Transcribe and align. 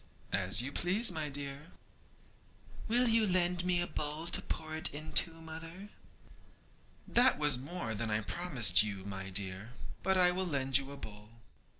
'As 0.33 0.63
you 0.63 0.71
please, 0.71 1.11
my 1.11 1.29
dear.' 1.29 1.71
'Will 2.87 3.07
you 3.07 3.27
lend 3.27 3.63
me 3.63 3.79
a 3.79 3.85
bowl 3.85 4.25
to 4.25 4.41
pour 4.41 4.75
it 4.75 4.91
into, 4.91 5.29
mother?' 5.39 5.89
'That 7.07 7.37
was 7.37 7.59
more 7.59 7.93
than 7.93 8.09
I 8.09 8.21
promised 8.21 8.81
you, 8.81 9.05
my 9.05 9.29
dear, 9.29 9.73
but 10.01 10.17
I 10.17 10.31
will 10.31 10.47
lend 10.47 10.79
you 10.79 10.89
a 10.89 10.97
bowl.' 10.97 11.29